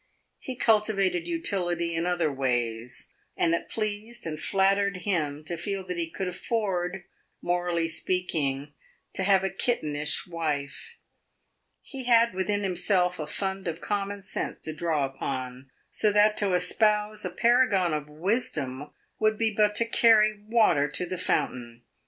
He 0.39 0.55
cultivated 0.55 1.27
utility 1.27 1.93
in 1.93 2.07
other 2.07 2.31
ways, 2.33 3.09
and 3.37 3.53
it 3.53 3.69
pleased 3.69 4.25
and 4.25 4.39
flattered 4.39 4.97
him 5.05 5.43
to 5.43 5.55
feel 5.55 5.85
that 5.85 5.95
he 5.97 6.09
could 6.09 6.27
afford, 6.27 7.03
morally 7.39 7.87
speaking, 7.87 8.73
to 9.13 9.21
have 9.21 9.43
a 9.43 9.51
kittenish 9.51 10.25
wife. 10.25 10.97
He 11.83 12.05
had 12.05 12.33
within 12.33 12.63
himself 12.63 13.19
a 13.19 13.27
fund 13.27 13.67
of 13.67 13.79
common 13.79 14.23
sense 14.23 14.57
to 14.61 14.73
draw 14.73 15.05
upon, 15.05 15.69
so 15.91 16.11
that 16.11 16.35
to 16.37 16.55
espouse 16.55 17.23
a 17.23 17.29
paragon 17.29 17.93
of 17.93 18.09
wisdom 18.09 18.89
would 19.19 19.37
be 19.37 19.53
but 19.53 19.75
to 19.75 19.85
carry 19.85 20.41
water 20.47 20.87
to 20.89 21.05
the 21.05 21.19
fountain. 21.19 21.83